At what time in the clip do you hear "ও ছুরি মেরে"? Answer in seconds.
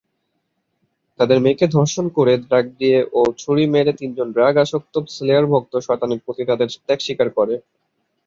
3.13-3.91